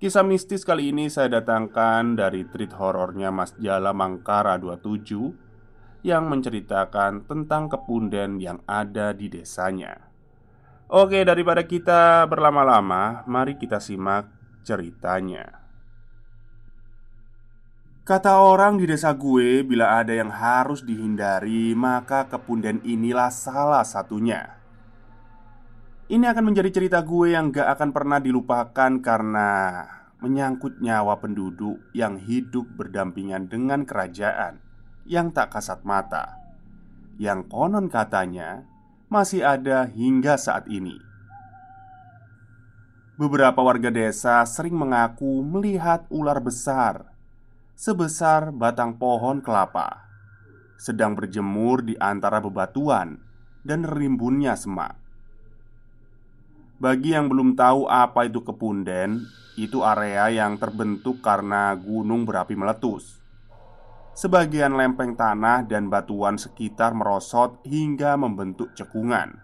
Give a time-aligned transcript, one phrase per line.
[0.00, 7.28] Kisah mistis kali ini saya datangkan dari treat horornya Mas Jala Mangkara 27 Yang menceritakan
[7.28, 10.08] tentang kepunden yang ada di desanya.
[10.88, 14.32] Oke daripada kita berlama-lama Mari kita simak
[14.64, 15.68] ceritanya.
[18.00, 24.59] Kata orang di desa gue Bila ada yang harus dihindari Maka kepunden inilah salah satunya
[26.10, 29.50] ini akan menjadi cerita gue yang gak akan pernah dilupakan karena
[30.18, 34.58] menyangkut nyawa penduduk yang hidup berdampingan dengan kerajaan
[35.06, 36.34] yang tak kasat mata,
[37.16, 38.66] yang konon katanya
[39.06, 40.98] masih ada hingga saat ini.
[43.14, 47.06] Beberapa warga desa sering mengaku melihat ular besar
[47.78, 50.10] sebesar batang pohon kelapa
[50.74, 53.20] sedang berjemur di antara bebatuan
[53.62, 54.99] dan rimbunnya semak.
[56.80, 59.28] Bagi yang belum tahu apa itu kepunden,
[59.60, 63.20] itu area yang terbentuk karena gunung berapi meletus.
[64.16, 69.36] Sebagian lempeng tanah dan batuan sekitar merosot hingga membentuk cekungan.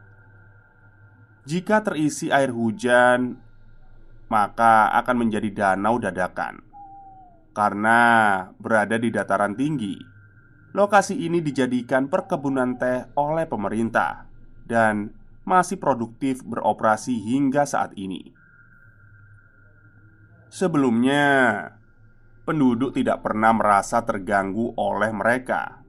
[1.45, 3.37] Jika terisi air hujan,
[4.33, 6.65] maka akan menjadi danau dadakan.
[7.53, 8.01] Karena
[8.57, 9.93] berada di dataran tinggi,
[10.73, 14.25] lokasi ini dijadikan perkebunan teh oleh pemerintah
[14.65, 18.35] dan masih produktif beroperasi hingga saat ini.
[20.51, 21.25] Sebelumnya,
[22.43, 25.87] penduduk tidak pernah merasa terganggu oleh mereka.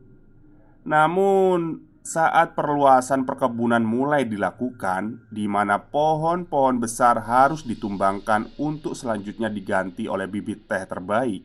[0.85, 10.07] Namun, saat perluasan perkebunan mulai dilakukan, di mana pohon-pohon besar harus ditumbangkan untuk selanjutnya diganti
[10.07, 11.43] oleh bibit teh terbaik,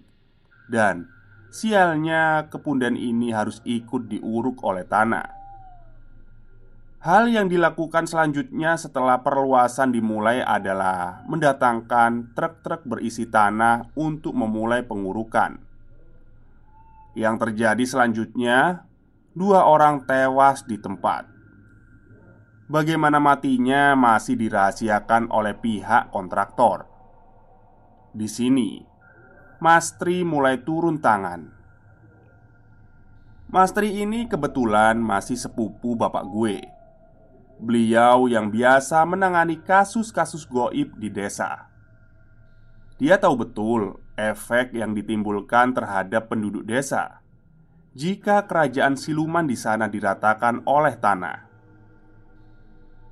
[0.70, 1.10] dan
[1.50, 5.41] sialnya kepunden ini harus ikut diuruk oleh tanah.
[7.02, 15.58] Hal yang dilakukan selanjutnya setelah perluasan dimulai adalah mendatangkan truk-truk berisi tanah untuk memulai pengurukan.
[17.18, 18.86] Yang terjadi selanjutnya,
[19.34, 21.26] dua orang tewas di tempat.
[22.70, 26.86] Bagaimana matinya masih dirahasiakan oleh pihak kontraktor.
[28.14, 28.78] Di sini,
[29.58, 31.50] Mastri mulai turun tangan.
[33.50, 36.71] Mastri ini kebetulan masih sepupu bapak gue
[37.62, 41.70] Beliau yang biasa menangani kasus-kasus goib di desa.
[42.98, 47.22] Dia tahu betul efek yang ditimbulkan terhadap penduduk desa
[47.92, 51.38] jika kerajaan siluman di sana diratakan oleh tanah.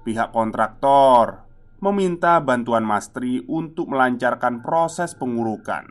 [0.01, 1.45] Pihak kontraktor
[1.85, 5.85] meminta bantuan Mastri untuk melancarkan proses pengurukan.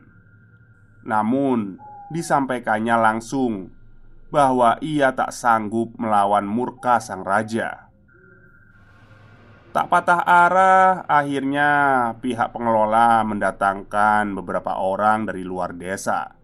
[1.06, 1.78] Namun,
[2.10, 3.70] disampaikannya langsung
[4.34, 7.89] bahwa ia tak sanggup melawan murka sang raja.
[9.80, 11.72] Tak patah arah, akhirnya
[12.20, 16.36] pihak pengelola mendatangkan beberapa orang dari luar desa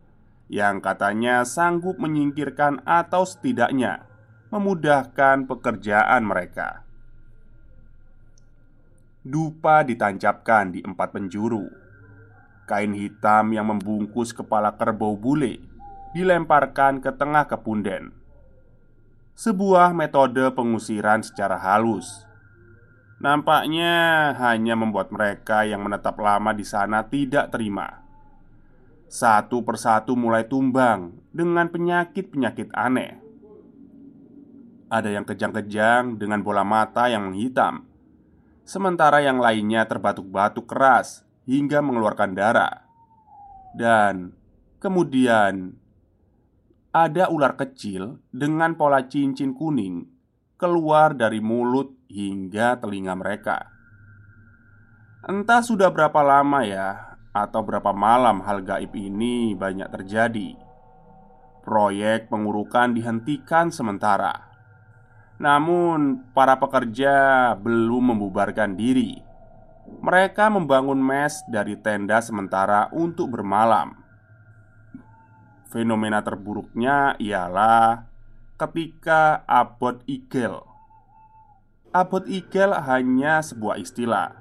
[0.48, 4.08] yang katanya sanggup menyingkirkan atau setidaknya
[4.56, 6.88] memudahkan pekerjaan mereka.
[9.20, 11.68] Dupa ditancapkan di empat penjuru.
[12.64, 15.60] Kain hitam yang membungkus kepala kerbau bule
[16.16, 18.16] dilemparkan ke tengah kepunden.
[19.36, 22.25] Sebuah metode pengusiran secara halus
[23.16, 28.04] Nampaknya hanya membuat mereka yang menetap lama di sana tidak terima.
[29.16, 33.16] satu persatu mulai tumbang dengan penyakit-penyakit aneh.
[34.92, 37.88] Ada yang kejang-kejang dengan bola mata yang menghitam,
[38.68, 42.84] sementara yang lainnya terbatuk-batuk keras hingga mengeluarkan darah,
[43.72, 44.36] dan
[44.84, 45.80] kemudian
[46.92, 50.12] ada ular kecil dengan pola cincin kuning
[50.60, 53.72] keluar dari mulut hingga telinga mereka.
[55.26, 60.56] Entah sudah berapa lama ya, atau berapa malam hal gaib ini banyak terjadi.
[61.66, 64.54] Proyek pengurukan dihentikan sementara.
[65.36, 69.20] Namun, para pekerja belum membubarkan diri.
[69.86, 73.98] Mereka membangun mes dari tenda sementara untuk bermalam.
[75.68, 78.08] Fenomena terburuknya ialah
[78.56, 80.75] ketika Abot Igel.
[81.96, 84.36] Abot Igel hanya sebuah istilah.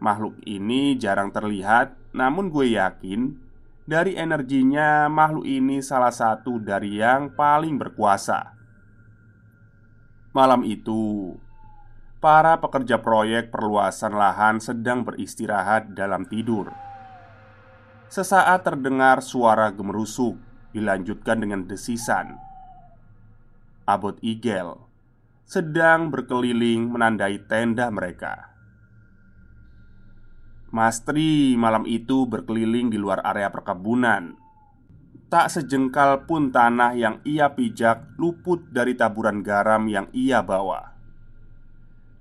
[0.00, 3.36] Makhluk ini jarang terlihat namun gue yakin
[3.84, 8.56] dari energinya makhluk ini salah satu dari yang paling berkuasa.
[10.32, 11.36] Malam itu,
[12.16, 16.72] para pekerja proyek perluasan lahan sedang beristirahat dalam tidur.
[18.08, 20.40] Sesaat terdengar suara gemerusuk,
[20.72, 22.40] dilanjutkan dengan desisan.
[23.84, 24.89] Abot Igel
[25.50, 28.54] sedang berkeliling menandai tenda mereka.
[30.70, 34.38] Mastri malam itu berkeliling di luar area perkebunan.
[35.26, 40.94] Tak sejengkal pun tanah yang ia pijak luput dari taburan garam yang ia bawa.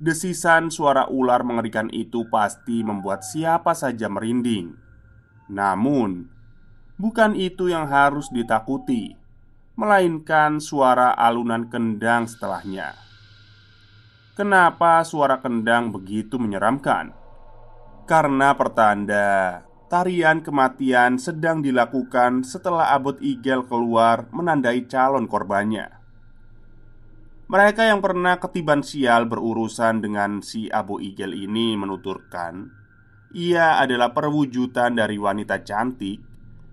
[0.01, 4.73] Desisan suara ular mengerikan itu pasti membuat siapa saja merinding.
[5.53, 6.25] Namun,
[6.97, 9.13] bukan itu yang harus ditakuti,
[9.77, 13.08] melainkan suara alunan kendang setelahnya.
[14.39, 17.11] Kenapa suara kendang begitu menyeramkan?
[18.07, 25.91] Karena pertanda tarian kematian sedang dilakukan setelah Abot Igel keluar menandai calon korbannya.
[27.51, 32.63] Mereka yang pernah ketiban sial berurusan dengan si Abu Igel ini menuturkan
[33.35, 36.21] Ia adalah perwujudan dari wanita cantik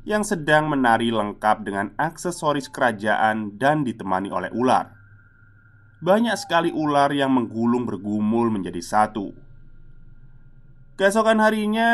[0.05, 4.96] Yang sedang menari lengkap dengan aksesoris kerajaan dan ditemani oleh ular
[6.07, 9.35] Banyak sekali ular yang menggulung bergumul menjadi satu
[10.95, 11.91] Keesokan harinya,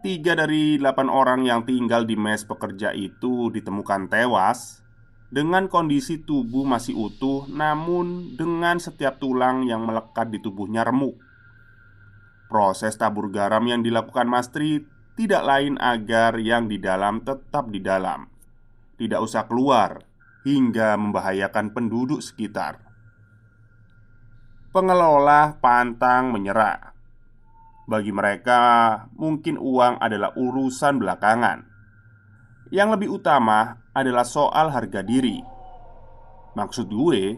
[0.00, 4.80] tiga dari delapan orang yang tinggal di mes pekerja itu ditemukan tewas
[5.28, 11.14] dengan kondisi tubuh masih utuh, namun dengan setiap tulang yang melekat di tubuhnya remuk.
[12.50, 14.82] Proses tabur garam yang dilakukan Mastri
[15.14, 18.26] tidak lain agar yang di dalam tetap di dalam,
[18.98, 20.02] tidak usah keluar
[20.42, 22.89] hingga membahayakan penduduk sekitar.
[24.70, 26.90] Pengelola pantang menyerah
[27.90, 28.62] bagi mereka,
[29.18, 31.66] mungkin uang adalah urusan belakangan.
[32.70, 35.42] Yang lebih utama adalah soal harga diri.
[36.54, 37.34] Maksud gue,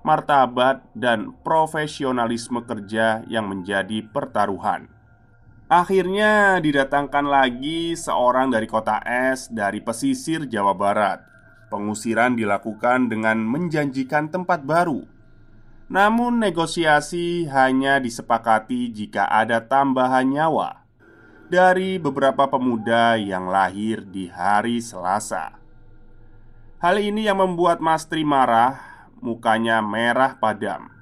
[0.00, 4.88] martabat dan profesionalisme kerja yang menjadi pertaruhan.
[5.68, 11.20] Akhirnya didatangkan lagi seorang dari kota es dari pesisir Jawa Barat.
[11.68, 15.19] Pengusiran dilakukan dengan menjanjikan tempat baru
[15.90, 20.86] namun, negosiasi hanya disepakati jika ada tambahan nyawa
[21.50, 25.58] dari beberapa pemuda yang lahir di hari Selasa.
[26.78, 31.00] Hal ini yang membuat Mastri marah, mukanya merah padam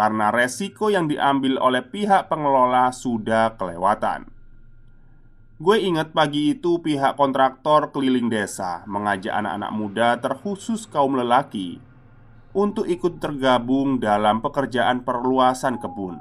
[0.00, 4.28] karena resiko yang diambil oleh pihak pengelola sudah kelewatan.
[5.60, 11.84] Gue ingat pagi itu pihak kontraktor keliling desa mengajak anak-anak muda terkhusus kaum lelaki
[12.50, 16.18] untuk ikut tergabung dalam pekerjaan perluasan kebun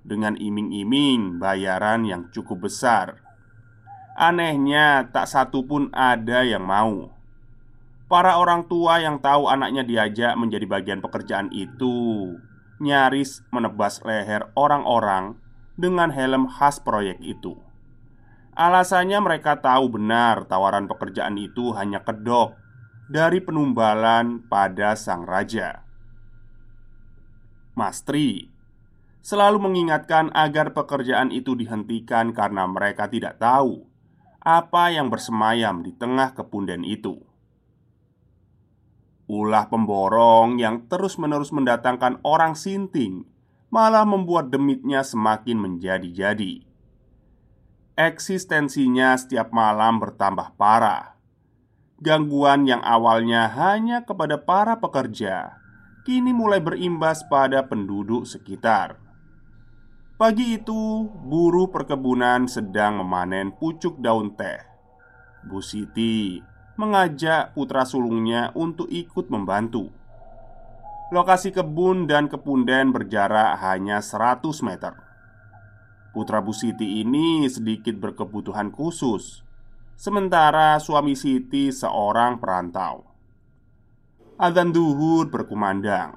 [0.00, 3.20] dengan iming-iming bayaran yang cukup besar.
[4.16, 7.12] Anehnya, tak satu pun ada yang mau.
[8.08, 12.32] Para orang tua yang tahu anaknya diajak menjadi bagian pekerjaan itu
[12.80, 15.36] nyaris menebas leher orang-orang
[15.76, 17.60] dengan helm khas proyek itu.
[18.56, 22.56] Alasannya, mereka tahu benar tawaran pekerjaan itu hanya kedok
[23.08, 25.80] dari penumbalan pada sang raja.
[27.72, 28.52] Mastri
[29.24, 33.88] selalu mengingatkan agar pekerjaan itu dihentikan karena mereka tidak tahu
[34.44, 37.16] apa yang bersemayam di tengah kepunden itu.
[39.28, 43.28] Ulah pemborong yang terus-menerus mendatangkan orang sinting
[43.68, 46.64] malah membuat demitnya semakin menjadi-jadi.
[47.98, 51.17] Eksistensinya setiap malam bertambah parah
[51.98, 55.58] Gangguan yang awalnya hanya kepada para pekerja
[56.08, 58.96] kini mulai berimbas pada penduduk sekitar.
[60.16, 64.56] Pagi itu, buruh perkebunan sedang memanen pucuk daun teh.
[65.44, 66.40] Bu Siti
[66.80, 69.92] mengajak putra sulungnya untuk ikut membantu.
[71.12, 74.96] Lokasi kebun dan kepunden berjarak hanya 100 meter.
[76.16, 79.44] Putra Bu Siti ini sedikit berkebutuhan khusus,
[79.98, 83.02] sementara suami Siti seorang perantau.
[84.38, 86.14] Adzan duhur berkumandang.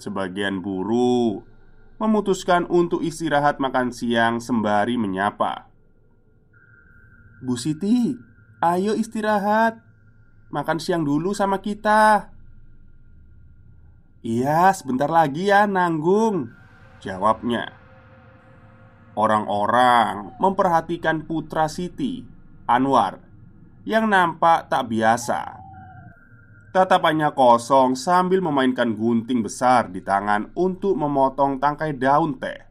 [0.00, 1.44] Sebagian buruh
[2.00, 5.68] memutuskan untuk istirahat makan siang sembari menyapa.
[7.44, 8.16] "Bu Siti,
[8.64, 9.76] ayo istirahat.
[10.48, 12.32] Makan siang dulu sama kita."
[14.24, 16.48] "Iya, sebentar lagi ya, nanggung,"
[17.04, 17.68] jawabnya.
[19.12, 22.31] Orang-orang memperhatikan putra Siti,
[22.66, 23.20] Anwar,
[23.82, 25.62] yang nampak tak biasa
[26.72, 32.64] Tatapannya kosong sambil memainkan gunting besar di tangan untuk memotong tangkai daun teh.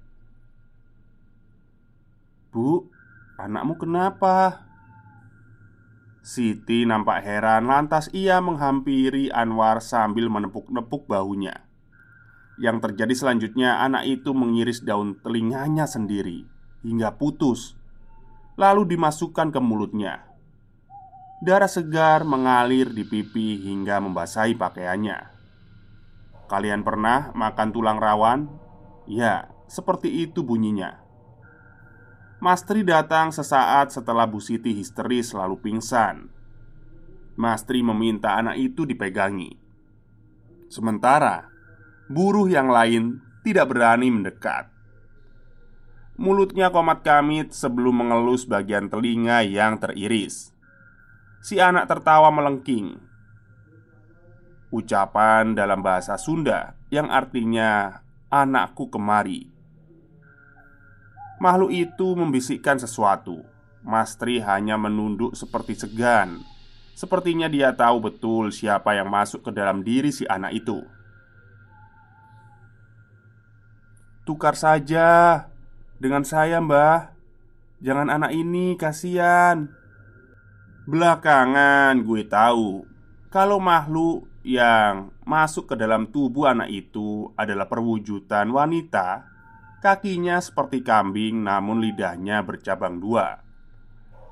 [2.49, 2.89] "Bu,
[3.37, 4.65] anakmu kenapa?"
[6.25, 11.61] Siti nampak heran, lantas ia menghampiri Anwar sambil menepuk-nepuk bahunya.
[12.57, 16.49] Yang terjadi selanjutnya, anak itu mengiris daun telinganya sendiri
[16.81, 17.77] hingga putus,
[18.55, 20.27] lalu dimasukkan ke mulutnya.
[21.41, 25.19] Darah segar mengalir di pipi hingga membasahi pakaiannya.
[26.45, 28.45] Kalian pernah makan tulang rawan?
[29.09, 31.01] Ya, seperti itu bunyinya.
[32.41, 36.29] Mastri datang sesaat setelah Bu Siti histeris lalu pingsan.
[37.37, 39.55] Mastri meminta anak itu dipegangi.
[40.67, 41.47] Sementara
[42.09, 44.67] buruh yang lain tidak berani mendekat.
[46.21, 50.53] Mulutnya komat kamit sebelum mengelus bagian telinga yang teriris.
[51.41, 52.93] Si anak tertawa melengking.
[54.69, 59.49] Ucapan dalam bahasa Sunda yang artinya "anakku kemari".
[61.41, 63.41] Makhluk itu membisikkan sesuatu.
[63.81, 66.37] Mastri hanya menunduk seperti segan.
[66.93, 70.85] Sepertinya dia tahu betul siapa yang masuk ke dalam diri si anak itu.
[74.21, 75.49] Tukar saja
[76.01, 77.13] dengan saya, Mbah.
[77.77, 79.69] Jangan anak ini, kasihan.
[80.89, 82.89] Belakangan gue tahu
[83.29, 89.29] kalau makhluk yang masuk ke dalam tubuh anak itu adalah perwujudan wanita
[89.79, 93.39] Kakinya seperti kambing namun lidahnya bercabang dua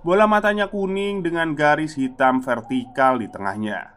[0.01, 3.93] Bola matanya kuning dengan garis hitam vertikal di tengahnya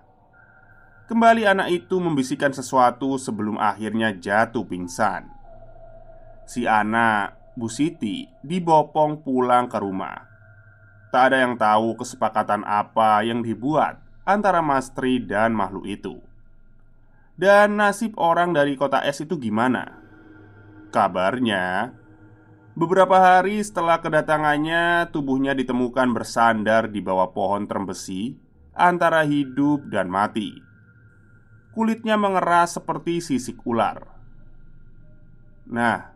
[1.09, 5.27] Kembali anak itu membisikkan sesuatu sebelum akhirnya jatuh pingsan
[6.47, 10.33] Si anak, Bu Siti, dibopong pulang ke rumah
[11.13, 16.17] Tak ada yang tahu kesepakatan apa yang dibuat antara Mastri dan makhluk itu.
[17.37, 20.01] Dan nasib orang dari kota es itu gimana?
[20.89, 21.93] Kabarnya,
[22.73, 28.33] beberapa hari setelah kedatangannya, tubuhnya ditemukan bersandar di bawah pohon terembesi
[28.73, 30.57] antara hidup dan mati.
[31.77, 34.01] Kulitnya mengeras seperti sisik ular.
[35.69, 36.12] Nah,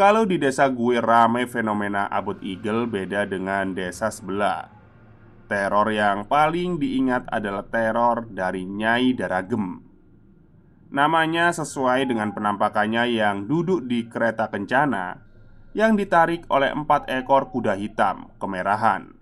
[0.00, 4.72] kalau di desa gue ramai fenomena abut eagle beda dengan desa sebelah.
[5.44, 9.84] Teror yang paling diingat adalah teror dari Nyai Daragem.
[10.88, 15.28] Namanya sesuai dengan penampakannya yang duduk di kereta kencana
[15.76, 19.14] Yang ditarik oleh empat ekor kuda hitam kemerahan.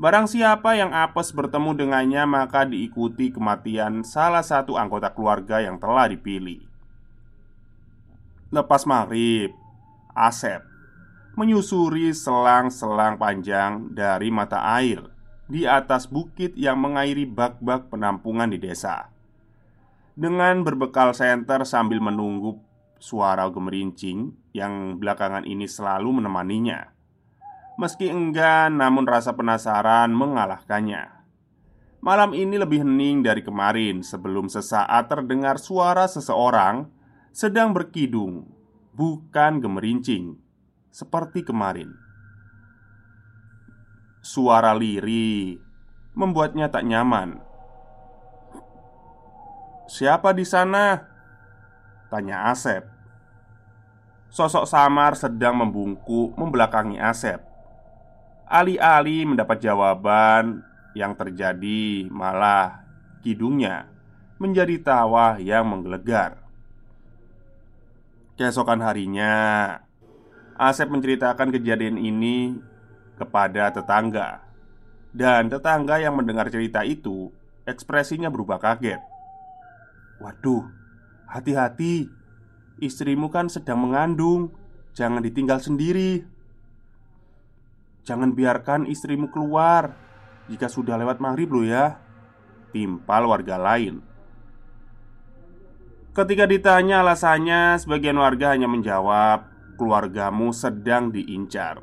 [0.00, 6.10] Barang siapa yang apes bertemu dengannya maka diikuti kematian salah satu anggota keluarga yang telah
[6.10, 6.73] dipilih
[8.54, 9.50] Lepas maghrib,
[10.14, 10.62] Asep
[11.34, 15.02] menyusuri selang-selang panjang dari mata air
[15.50, 19.10] di atas bukit yang mengairi bak-bak penampungan di desa.
[20.14, 22.62] Dengan berbekal senter sambil menunggu
[23.02, 26.94] suara gemerincing yang belakangan ini selalu menemaninya.
[27.74, 31.10] Meski enggan, namun rasa penasaran mengalahkannya.
[31.98, 36.86] Malam ini lebih hening dari kemarin sebelum sesaat terdengar suara seseorang
[37.34, 38.46] sedang berkidung,
[38.94, 40.38] bukan gemerincing
[40.94, 41.90] seperti kemarin.
[44.22, 45.58] Suara liri
[46.14, 47.42] membuatnya tak nyaman.
[49.90, 51.10] "Siapa di sana?"
[52.06, 52.86] tanya Asep.
[54.30, 57.42] Sosok samar sedang membungkuk membelakangi Asep.
[58.46, 60.62] Alih-alih mendapat jawaban
[60.94, 62.86] yang terjadi, malah
[63.26, 63.90] kidungnya
[64.38, 66.43] menjadi tawa yang menggelegar.
[68.34, 69.34] Keesokan harinya,
[70.58, 72.58] Asep menceritakan kejadian ini
[73.14, 74.42] kepada tetangga,
[75.14, 77.30] dan tetangga yang mendengar cerita itu
[77.62, 78.98] ekspresinya berubah kaget.
[80.18, 80.66] "Waduh,
[81.30, 82.10] hati-hati,
[82.82, 84.50] istrimu kan sedang mengandung,
[84.98, 86.26] jangan ditinggal sendiri."
[88.02, 89.94] Jangan biarkan istrimu keluar.
[90.50, 91.96] Jika sudah lewat maghrib loh ya
[92.68, 94.04] Timpal warga lain
[96.14, 101.82] Ketika ditanya alasannya Sebagian warga hanya menjawab Keluargamu sedang diincar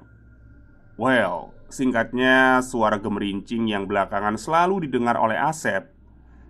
[0.96, 5.92] Well, singkatnya suara gemerincing yang belakangan selalu didengar oleh Asep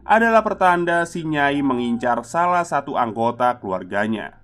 [0.05, 4.41] adalah pertanda si Nyai mengincar salah satu anggota keluarganya.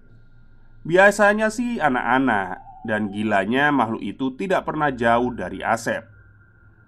[0.85, 6.05] Biasanya sih anak-anak dan gilanya makhluk itu tidak pernah jauh dari Asep.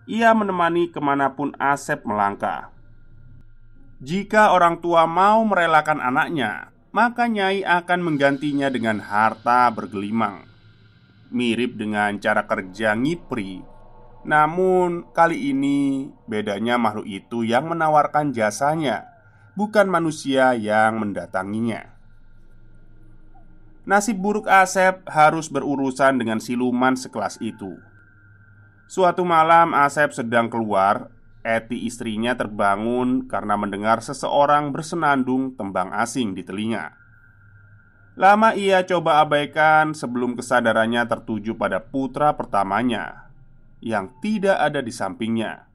[0.08, 2.72] Ia menemani ke mana pun Asep melangkah.
[4.00, 10.48] Jika orang tua mau merelakan anaknya, maka Nyai akan menggantinya dengan harta bergelimang.
[11.30, 13.62] Mirip dengan cara kerja ngipri
[14.28, 19.08] namun, kali ini bedanya makhluk itu yang menawarkan jasanya,
[19.56, 21.96] bukan manusia yang mendatanginya.
[23.88, 27.80] Nasib buruk Asep harus berurusan dengan siluman sekelas itu.
[28.92, 31.08] Suatu malam, Asep sedang keluar.
[31.40, 37.00] Eti istrinya terbangun karena mendengar seseorang bersenandung tembang asing di telinga.
[38.20, 43.32] Lama ia coba abaikan sebelum kesadarannya tertuju pada putra pertamanya
[43.80, 45.72] yang tidak ada di sampingnya.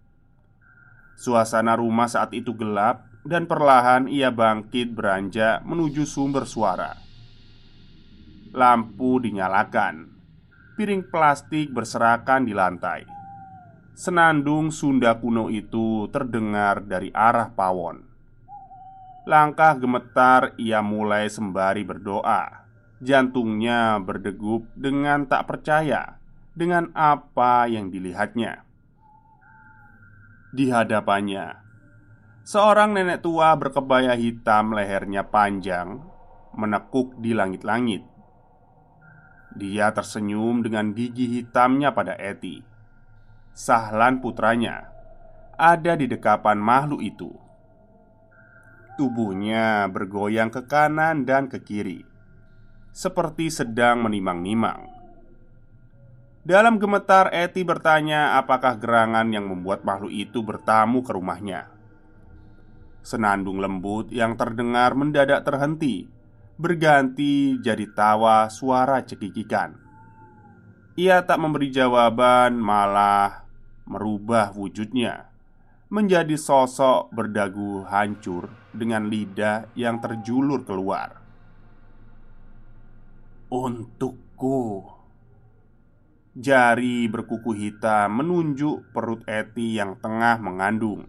[1.16, 6.92] Suasana rumah saat itu gelap dan perlahan ia bangkit beranjak menuju sumber suara.
[8.52, 10.12] Lampu dinyalakan,
[10.76, 13.23] piring plastik berserakan di lantai.
[13.94, 18.02] Senandung Sunda kuno itu terdengar dari arah pawon.
[19.22, 22.66] Langkah gemetar ia mulai sembari berdoa.
[22.98, 26.18] Jantungnya berdegup dengan tak percaya
[26.58, 28.66] dengan apa yang dilihatnya.
[30.50, 31.54] Di hadapannya,
[32.42, 36.02] seorang nenek tua berkebaya hitam, lehernya panjang,
[36.50, 38.02] menekuk di langit-langit.
[39.54, 42.73] Dia tersenyum dengan gigi hitamnya pada Eti.
[43.54, 44.90] Sahlan putranya
[45.54, 47.30] ada di dekapan makhluk itu.
[48.98, 52.02] Tubuhnya bergoyang ke kanan dan ke kiri,
[52.90, 54.90] seperti sedang menimang-nimang.
[56.42, 61.70] Dalam gemetar, Eti bertanya apakah gerangan yang membuat makhluk itu bertamu ke rumahnya.
[63.06, 66.10] Senandung lembut yang terdengar mendadak terhenti,
[66.58, 69.78] berganti jadi tawa suara cekikikan.
[70.94, 73.43] Ia tak memberi jawaban, malah
[73.84, 75.34] merubah wujudnya
[75.92, 81.22] menjadi sosok berdagu hancur dengan lidah yang terjulur keluar.
[83.52, 84.90] Untukku
[86.34, 91.06] Jari berkuku hitam menunjuk perut Eti yang tengah mengandung.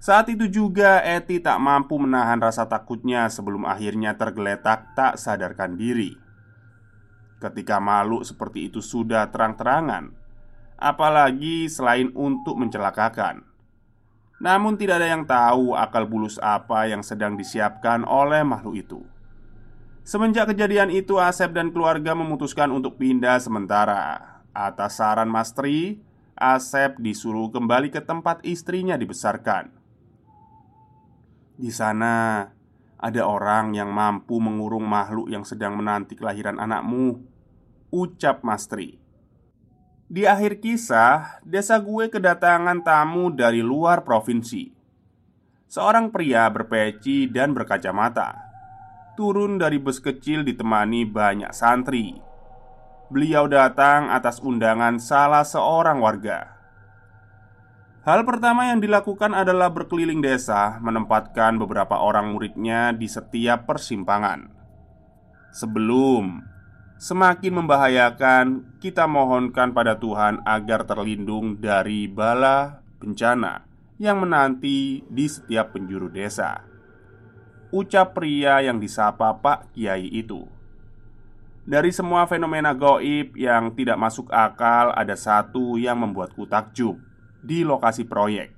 [0.00, 6.16] Saat itu juga Eti tak mampu menahan rasa takutnya sebelum akhirnya tergeletak tak sadarkan diri.
[7.36, 10.16] Ketika makhluk seperti itu sudah terang-terangan,
[10.76, 13.44] apalagi selain untuk mencelakakan.
[14.36, 19.00] Namun tidak ada yang tahu akal bulus apa yang sedang disiapkan oleh makhluk itu.
[20.06, 24.38] Semenjak kejadian itu, Asep dan keluarga memutuskan untuk pindah sementara.
[24.54, 25.98] Atas saran Mas Tri,
[26.36, 29.72] Asep disuruh kembali ke tempat istrinya dibesarkan.
[31.56, 32.44] Di sana
[33.00, 37.24] ada orang yang mampu mengurung makhluk yang sedang menanti kelahiran anakmu,
[37.88, 39.05] ucap Mas Tri.
[40.06, 44.70] Di akhir kisah, desa gue kedatangan tamu dari luar provinsi.
[45.66, 48.46] Seorang pria berpeci dan berkacamata
[49.16, 52.20] turun dari bus kecil ditemani banyak santri.
[53.08, 56.52] Beliau datang atas undangan salah seorang warga.
[58.06, 64.46] Hal pertama yang dilakukan adalah berkeliling desa, menempatkan beberapa orang muridnya di setiap persimpangan.
[65.50, 66.38] Sebelum
[66.96, 73.64] semakin membahayakan, kita mohonkan pada Tuhan agar terlindung dari bala bencana
[73.96, 76.64] yang menanti di setiap penjuru desa.
[77.72, 80.48] Ucap pria yang disapa Pak Kiai itu.
[81.66, 86.94] Dari semua fenomena goib yang tidak masuk akal Ada satu yang membuatku takjub
[87.42, 88.54] Di lokasi proyek.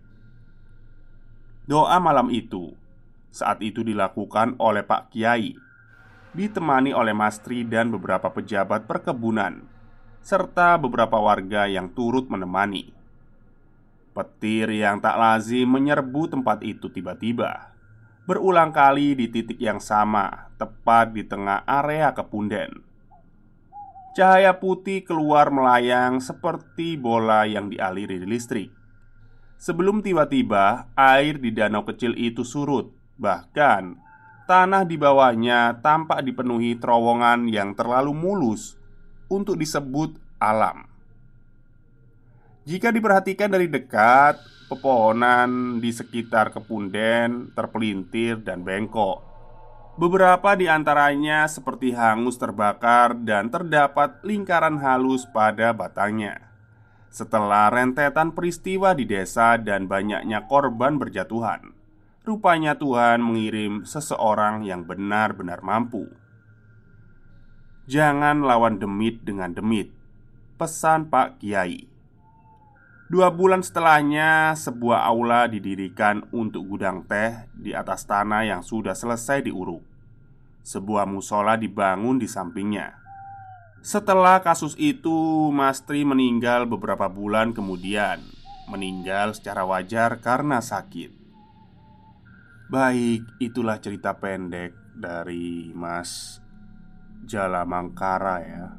[1.64, 2.76] Doa malam itu
[3.32, 5.56] Saat itu dilakukan oleh Pak Kiai
[6.36, 9.64] Ditemani oleh Mastri dan beberapa pejabat perkebunan
[10.20, 12.92] Serta beberapa warga yang turut menemani
[14.12, 17.78] Petir yang tak lazim menyerbu tempat itu tiba-tiba
[18.28, 22.84] berulang kali di titik yang sama, tepat di tengah area kepunden.
[24.12, 28.68] Cahaya putih keluar melayang seperti bola yang dialiri listrik.
[29.56, 33.96] Sebelum tiba-tiba air di danau kecil itu surut, bahkan
[34.48, 38.80] tanah di bawahnya tampak dipenuhi terowongan yang terlalu mulus
[39.28, 40.88] untuk disebut alam.
[42.64, 44.40] Jika diperhatikan dari dekat,
[44.72, 49.24] pepohonan di sekitar kepunden terpelintir dan bengkok.
[50.00, 56.48] Beberapa di antaranya seperti hangus terbakar dan terdapat lingkaran halus pada batangnya.
[57.08, 61.77] Setelah rentetan peristiwa di desa dan banyaknya korban berjatuhan,
[62.28, 66.12] rupanya Tuhan mengirim seseorang yang benar-benar mampu.
[67.88, 69.88] Jangan lawan demit dengan demit,
[70.60, 71.88] pesan Pak Kiai.
[73.08, 79.48] Dua bulan setelahnya, sebuah aula didirikan untuk gudang teh di atas tanah yang sudah selesai
[79.48, 79.80] diuruk.
[80.60, 82.92] Sebuah musola dibangun di sampingnya.
[83.80, 88.20] Setelah kasus itu, Mastri meninggal beberapa bulan kemudian.
[88.68, 91.17] Meninggal secara wajar karena sakit.
[92.68, 96.36] Baik, itulah cerita pendek dari Mas
[97.24, 98.76] Jala Mangkara ya.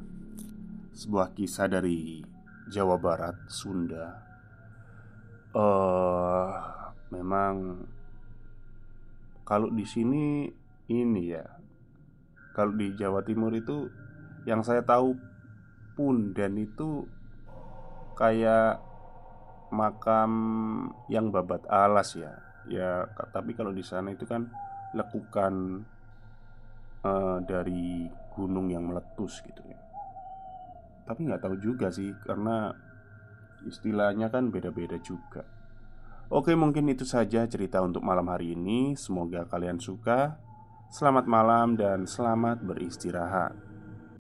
[0.94, 2.22] Sebuah kisah dari
[2.70, 4.14] Jawa Barat, Sunda.
[5.58, 6.54] Uh,
[7.10, 7.82] memang
[9.42, 10.46] kalau di sini
[10.86, 11.50] ini ya.
[12.54, 13.90] Kalau di Jawa Timur itu
[14.46, 15.18] yang saya tahu
[15.98, 17.10] Punden itu
[18.14, 18.86] kayak
[19.74, 20.32] makam
[21.10, 22.49] yang babat alas ya.
[22.68, 24.50] Ya, tapi kalau di sana itu kan
[24.92, 25.86] lekukan
[27.08, 29.80] uh, dari gunung yang meletus gitu ya
[31.10, 32.70] tapi nggak tahu juga sih karena
[33.66, 35.42] istilahnya kan beda-beda juga.
[36.30, 38.94] Oke, mungkin itu saja cerita untuk malam hari ini.
[38.94, 40.38] Semoga kalian suka.
[40.94, 43.69] Selamat malam dan selamat beristirahat.